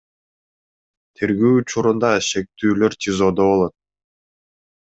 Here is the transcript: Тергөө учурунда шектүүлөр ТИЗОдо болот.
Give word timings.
Тергөө 1.19 1.51
учурунда 1.59 2.11
шектүүлөр 2.29 2.99
ТИЗОдо 3.05 3.49
болот. 3.53 3.79